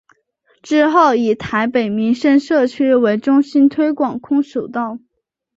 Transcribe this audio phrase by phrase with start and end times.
[0.63, 4.97] 之后以台北民生社区为中心推广空手道。